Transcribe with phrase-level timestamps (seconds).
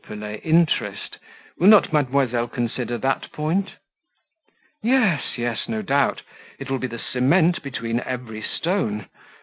[0.03, 1.19] Pelet interest.
[1.59, 3.73] Will not mademoiselle consider that point?"
[4.81, 6.23] "Yes, yes, no doubt;
[6.57, 9.05] it will be the cement between every stone.